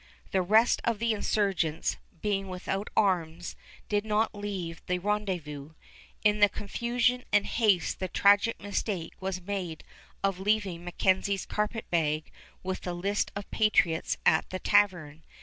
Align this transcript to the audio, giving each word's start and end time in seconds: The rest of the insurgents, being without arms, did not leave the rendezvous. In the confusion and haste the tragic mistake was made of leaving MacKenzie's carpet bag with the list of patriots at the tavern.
The 0.31 0.41
rest 0.41 0.81
of 0.83 0.97
the 0.97 1.13
insurgents, 1.13 1.97
being 2.23 2.47
without 2.47 2.89
arms, 2.97 3.55
did 3.87 4.03
not 4.03 4.33
leave 4.33 4.81
the 4.87 4.97
rendezvous. 4.97 5.73
In 6.23 6.39
the 6.39 6.49
confusion 6.49 7.23
and 7.31 7.45
haste 7.45 7.99
the 7.99 8.07
tragic 8.07 8.59
mistake 8.59 9.13
was 9.19 9.41
made 9.43 9.83
of 10.23 10.39
leaving 10.39 10.83
MacKenzie's 10.83 11.45
carpet 11.45 11.87
bag 11.91 12.31
with 12.63 12.81
the 12.81 12.93
list 12.95 13.31
of 13.35 13.51
patriots 13.51 14.17
at 14.25 14.49
the 14.49 14.57
tavern. 14.57 15.21